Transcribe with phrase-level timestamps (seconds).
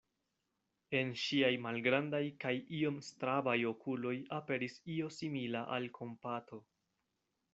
[0.99, 6.63] En ŝiaj malgrandaj kaj iom strabaj okuloj aperis io simila al kompato.